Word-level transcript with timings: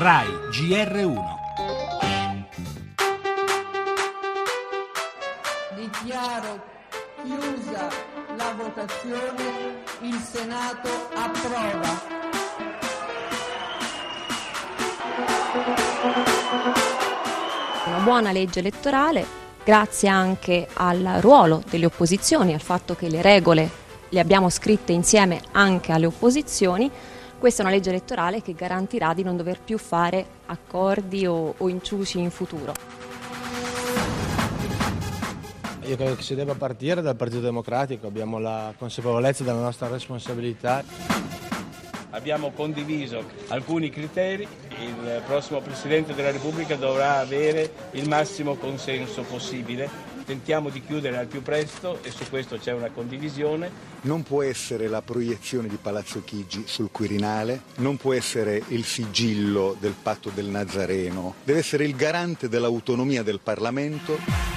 RAI 0.00 0.28
GR1 0.52 1.18
Dichiaro 5.74 6.62
chiusa 7.24 7.88
la 8.36 8.54
votazione, 8.56 9.82
il 10.02 10.14
Senato 10.14 10.88
approva. 11.14 12.00
Una 17.86 17.98
buona 18.04 18.30
legge 18.30 18.60
elettorale, 18.60 19.26
grazie 19.64 20.08
anche 20.08 20.68
al 20.74 21.16
ruolo 21.18 21.60
delle 21.68 21.86
opposizioni, 21.86 22.54
al 22.54 22.60
fatto 22.60 22.94
che 22.94 23.08
le 23.08 23.20
regole 23.20 23.68
le 24.10 24.20
abbiamo 24.20 24.48
scritte 24.48 24.92
insieme 24.92 25.40
anche 25.50 25.90
alle 25.90 26.06
opposizioni. 26.06 26.88
Questa 27.38 27.62
è 27.62 27.66
una 27.66 27.74
legge 27.74 27.90
elettorale 27.90 28.42
che 28.42 28.52
garantirà 28.52 29.14
di 29.14 29.22
non 29.22 29.36
dover 29.36 29.60
più 29.60 29.78
fare 29.78 30.26
accordi 30.46 31.24
o, 31.24 31.54
o 31.56 31.68
inciuci 31.68 32.18
in 32.18 32.30
futuro. 32.30 32.74
Io 35.82 35.96
credo 35.96 36.16
che 36.16 36.22
si 36.22 36.34
debba 36.34 36.54
partire 36.54 37.00
dal 37.00 37.14
Partito 37.14 37.40
Democratico, 37.40 38.08
abbiamo 38.08 38.38
la 38.38 38.74
consapevolezza 38.76 39.44
della 39.44 39.60
nostra 39.60 39.86
responsabilità. 39.86 40.82
Abbiamo 42.10 42.52
condiviso 42.52 43.22
alcuni 43.48 43.90
criteri, 43.90 44.46
il 44.80 45.22
prossimo 45.26 45.60
Presidente 45.60 46.14
della 46.14 46.30
Repubblica 46.30 46.74
dovrà 46.74 47.18
avere 47.18 47.70
il 47.92 48.08
massimo 48.08 48.54
consenso 48.54 49.22
possibile. 49.22 50.16
Tentiamo 50.24 50.70
di 50.70 50.82
chiudere 50.82 51.16
al 51.18 51.26
più 51.26 51.42
presto 51.42 52.02
e 52.02 52.10
su 52.10 52.24
questo 52.28 52.56
c'è 52.56 52.72
una 52.72 52.90
condivisione. 52.90 53.70
Non 54.02 54.22
può 54.22 54.42
essere 54.42 54.88
la 54.88 55.02
proiezione 55.02 55.68
di 55.68 55.78
Palazzo 55.80 56.22
Chigi 56.24 56.64
sul 56.66 56.90
Quirinale, 56.90 57.62
non 57.76 57.96
può 57.96 58.14
essere 58.14 58.62
il 58.68 58.84
sigillo 58.84 59.76
del 59.78 59.94
patto 60.00 60.30
del 60.32 60.46
Nazareno, 60.46 61.34
deve 61.44 61.58
essere 61.60 61.84
il 61.84 61.94
garante 61.94 62.48
dell'autonomia 62.48 63.22
del 63.22 63.40
Parlamento. 63.42 64.47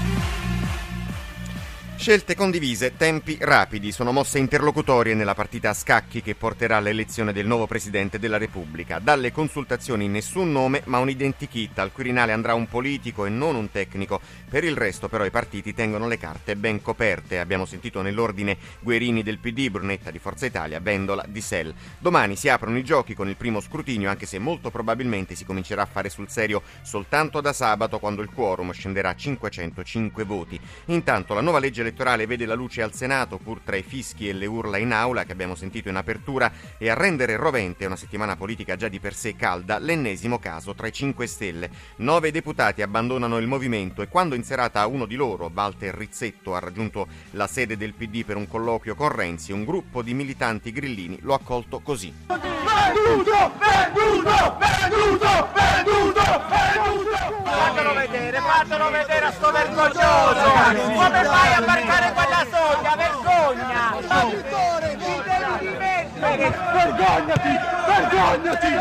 Scelte 2.02 2.33
condivise, 2.33 2.97
tempi 2.97 3.38
rapidi, 3.39 3.91
sono 3.91 4.11
mosse 4.11 4.39
interlocutorie 4.39 5.13
nella 5.13 5.35
partita 5.35 5.69
a 5.69 5.75
scacchi 5.75 6.23
che 6.23 6.33
porterà 6.33 6.77
all'elezione 6.77 7.31
del 7.31 7.45
nuovo 7.45 7.67
Presidente 7.67 8.17
della 8.17 8.39
Repubblica. 8.39 8.97
Dalle 8.97 9.31
consultazioni 9.31 10.07
nessun 10.07 10.52
nome, 10.52 10.81
ma 10.85 10.97
un 10.97 11.11
identikit. 11.11 11.77
Al 11.77 11.91
Quirinale 11.91 12.31
andrà 12.31 12.55
un 12.55 12.67
politico 12.67 13.27
e 13.27 13.29
non 13.29 13.53
un 13.53 13.69
tecnico. 13.69 14.19
Per 14.49 14.63
il 14.63 14.75
resto 14.75 15.09
però 15.09 15.25
i 15.25 15.29
partiti 15.29 15.75
tengono 15.75 16.07
le 16.07 16.17
carte 16.17 16.55
ben 16.55 16.81
coperte. 16.81 17.38
Abbiamo 17.38 17.66
sentito 17.66 18.02
nell'ordine 18.02 18.57
Guerini 18.79 19.22
del 19.22 19.38
PD, 19.38 19.69
Brunetta 19.69 20.09
di 20.09 20.17
Forza 20.17 20.47
Italia, 20.47 20.79
Vendola 20.79 21.23
di 21.27 21.39
Sel. 21.39 21.72
Domani 21.99 22.35
si 22.35 22.49
aprono 22.49 22.79
i 22.79 22.83
giochi 22.83 23.13
con 23.13 23.29
il 23.29 23.35
primo 23.35 23.59
scrutinio, 23.59 24.09
anche 24.09 24.25
se 24.25 24.39
molto 24.39 24.72
probabilmente 24.72 25.35
si 25.35 25.45
comincerà 25.45 25.83
a 25.83 25.85
fare 25.85 26.09
sul 26.09 26.29
serio 26.29 26.63
soltanto 26.81 27.41
da 27.41 27.53
sabato, 27.53 27.99
quando 27.99 28.23
il 28.23 28.31
quorum 28.33 28.72
scenderà 28.72 29.09
a 29.09 29.16
505 29.16 30.23
voti. 30.23 30.59
Intanto 30.85 31.35
la 31.35 31.41
nuova 31.41 31.59
legge 31.59 31.89
elettorale 31.92 32.25
vede 32.25 32.45
la 32.45 32.56
luce 32.56 32.81
al 32.81 32.94
Senato, 32.94 33.38
pur 33.38 33.59
tra 33.64 33.75
i 33.75 33.84
fischi 33.84 34.30
e 34.30 34.34
le 34.34 34.45
urla 34.45 34.78
in 34.78 34.94
aula 34.94 35.25
che 35.25 35.34
abbiamo 35.34 35.56
sentito 35.56 35.89
in 35.89 35.97
apertura, 35.97 36.52
e 36.78 36.89
a 36.89 36.94
rendere 36.94 37.36
rovente 37.36 37.86
una 37.86 37.97
settimana 37.97 38.36
politica 38.36 38.78
già 38.78 38.88
di 38.88 39.00
per 39.00 39.14
sé 39.14 39.36
calda, 39.36 39.78
l'ennesimo 39.78 40.39
caso 40.39 40.73
tra 40.73 40.88
i 40.88 40.92
5 40.92 41.28
Stelle. 41.28 41.69
Nove 41.97 42.31
deputati 42.31 42.81
abbandonano 42.81 43.38
il 43.38 43.47
movimento 43.47 44.02
e 44.02 44.08
quando 44.08 44.36
in 44.36 44.44
serata 44.44 44.86
uno 44.88 45.06
di 45.06 45.16
loro, 45.16 45.52
Walter 45.53 45.94
Rizzetto, 45.94 46.56
ha 46.56 46.59
raggiunto 46.59 47.08
la 47.31 47.47
sede 47.47 47.78
del 47.78 47.94
PD 47.94 48.23
per 48.23 48.38
un 48.38 48.47
colloquio 48.47 48.95
con 48.95 49.09
Renzi, 49.09 49.52
un 49.52 49.66
gruppo 49.66 50.02
di 50.02 50.14
militanti 50.14 50.72
grillini 50.72 51.19
lo 51.22 51.34
ha 51.34 51.39
accolto 51.42 51.81
così. 51.81 52.14
Venduto! 52.28 53.52
Venduto! 53.59 54.58
Venduto! 54.58 55.50
Venduto! 55.53 56.44
Venduto! 56.50 57.12
Fatelo 57.44 57.94
vedere, 57.94 58.39
fatelo 58.39 58.89
vedere 58.89 59.25
a 59.25 59.31
sto 59.31 59.52
vergognoso! 59.52 60.50
Come 60.73 61.23
fai 61.25 61.53
a 61.53 61.62
marcare 61.66 62.13
quella 62.13 62.45
soglia? 62.50 62.95
Vergogna! 62.95 63.95
Vittore! 64.29 64.95
Ti 64.95 65.22
devi 65.25 65.68
rimettere! 65.68 66.47
Vergognati! 66.72 67.59
Vergognati! 67.88 68.72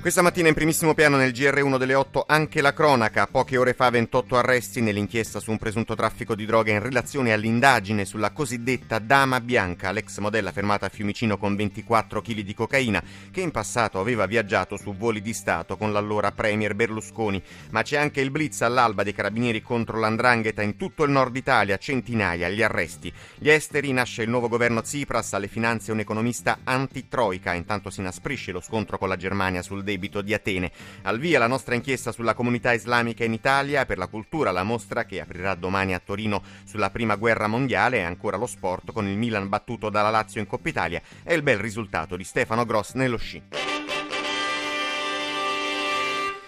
Questa 0.00 0.22
mattina 0.22 0.48
in 0.48 0.54
primissimo 0.54 0.94
piano 0.94 1.18
nel 1.18 1.32
GR1 1.32 1.76
delle 1.76 1.92
8 1.92 2.24
anche 2.26 2.62
la 2.62 2.72
cronaca. 2.72 3.26
Poche 3.26 3.58
ore 3.58 3.74
fa 3.74 3.90
28 3.90 4.38
arresti 4.38 4.80
nell'inchiesta 4.80 5.40
su 5.40 5.50
un 5.50 5.58
presunto 5.58 5.94
traffico 5.94 6.34
di 6.34 6.46
droga 6.46 6.72
in 6.72 6.80
relazione 6.80 7.34
all'indagine 7.34 8.06
sulla 8.06 8.30
cosiddetta 8.30 8.98
Dama 8.98 9.42
Bianca, 9.42 9.90
l'ex 9.90 10.16
modella 10.16 10.52
fermata 10.52 10.86
a 10.86 10.88
Fiumicino 10.88 11.36
con 11.36 11.54
24 11.54 12.22
kg 12.22 12.40
di 12.40 12.54
cocaina, 12.54 13.02
che 13.30 13.42
in 13.42 13.50
passato 13.50 14.00
aveva 14.00 14.24
viaggiato 14.24 14.78
su 14.78 14.96
voli 14.96 15.20
di 15.20 15.34
Stato 15.34 15.76
con 15.76 15.92
l'allora 15.92 16.32
Premier 16.32 16.74
Berlusconi. 16.74 17.40
Ma 17.68 17.82
c'è 17.82 17.98
anche 17.98 18.22
il 18.22 18.30
blitz 18.30 18.62
all'alba 18.62 19.02
dei 19.02 19.12
carabinieri 19.12 19.60
contro 19.60 19.98
l'andrangheta 19.98 20.62
in 20.62 20.78
tutto 20.78 21.04
il 21.04 21.10
nord 21.10 21.36
Italia, 21.36 21.76
centinaia 21.76 22.48
gli 22.48 22.62
arresti. 22.62 23.12
Gli 23.36 23.50
esteri 23.50 23.92
nasce 23.92 24.22
il 24.22 24.30
nuovo 24.30 24.48
governo 24.48 24.80
Tsipras, 24.80 25.34
alle 25.34 25.48
finanze 25.48 25.92
un 25.92 26.00
economista 26.00 26.60
anti-troica, 26.64 27.52
intanto 27.52 27.90
si 27.90 28.00
inasprisce 28.00 28.50
lo 28.50 28.62
scontro 28.62 28.96
con 28.96 29.10
la 29.10 29.16
Germania 29.16 29.60
sul 29.60 29.88
debito 29.90 30.22
di 30.22 30.32
Atene. 30.32 30.70
Al 31.02 31.18
via 31.18 31.38
la 31.38 31.48
nostra 31.48 31.74
inchiesta 31.74 32.12
sulla 32.12 32.34
comunità 32.34 32.72
islamica 32.72 33.24
in 33.24 33.32
Italia 33.32 33.86
per 33.86 33.98
la 33.98 34.06
cultura, 34.06 34.52
la 34.52 34.62
mostra 34.62 35.04
che 35.04 35.20
aprirà 35.20 35.54
domani 35.54 35.94
a 35.94 36.00
Torino 36.00 36.42
sulla 36.64 36.90
prima 36.90 37.16
guerra 37.16 37.48
mondiale 37.48 37.98
e 37.98 38.02
ancora 38.02 38.36
lo 38.36 38.46
sport 38.46 38.92
con 38.92 39.06
il 39.06 39.16
Milan 39.16 39.48
battuto 39.48 39.90
dalla 39.90 40.10
Lazio 40.10 40.40
in 40.40 40.46
Coppa 40.46 40.68
Italia 40.68 41.02
e 41.24 41.34
il 41.34 41.42
bel 41.42 41.58
risultato 41.58 42.16
di 42.16 42.24
Stefano 42.24 42.64
Gross 42.64 42.94
nello 42.94 43.16
sci. 43.16 43.59